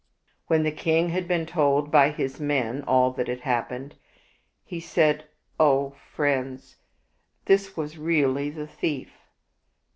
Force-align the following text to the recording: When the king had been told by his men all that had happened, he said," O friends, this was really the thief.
When 0.47 0.63
the 0.63 0.71
king 0.71 1.09
had 1.09 1.27
been 1.27 1.45
told 1.45 1.91
by 1.91 2.09
his 2.09 2.39
men 2.39 2.83
all 2.87 3.11
that 3.11 3.27
had 3.27 3.41
happened, 3.41 3.93
he 4.65 4.79
said," 4.79 5.25
O 5.69 5.91
friends, 5.91 6.77
this 7.45 7.77
was 7.77 7.99
really 7.99 8.49
the 8.49 8.65
thief. 8.65 9.11